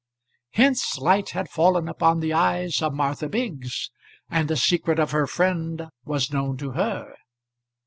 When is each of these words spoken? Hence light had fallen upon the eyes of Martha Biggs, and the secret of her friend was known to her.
Hence 0.53 0.97
light 0.97 1.29
had 1.29 1.47
fallen 1.47 1.87
upon 1.87 2.21
the 2.21 2.33
eyes 2.33 2.81
of 2.81 2.91
Martha 2.95 3.29
Biggs, 3.29 3.91
and 4.31 4.47
the 4.47 4.57
secret 4.57 4.97
of 4.97 5.11
her 5.11 5.27
friend 5.27 5.89
was 6.05 6.33
known 6.33 6.57
to 6.57 6.71
her. 6.71 7.13